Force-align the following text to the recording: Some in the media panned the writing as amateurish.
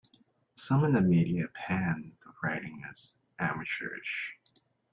Some 0.55 0.83
in 0.83 0.93
the 0.93 1.01
media 1.01 1.45
panned 1.53 2.13
the 2.21 2.33
writing 2.41 2.81
as 2.89 3.17
amateurish. 3.37 4.35